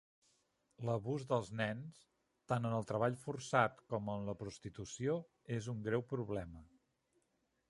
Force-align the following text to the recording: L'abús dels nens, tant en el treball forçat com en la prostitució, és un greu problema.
L'abús 0.89 1.25
dels 1.33 1.51
nens, 1.59 1.99
tant 2.53 2.65
en 2.71 2.77
el 2.79 2.89
treball 2.93 3.19
forçat 3.27 3.79
com 3.95 4.11
en 4.17 4.27
la 4.31 4.39
prostitució, 4.43 5.23
és 5.61 5.73
un 5.77 5.89
greu 5.91 6.09
problema. 6.17 6.69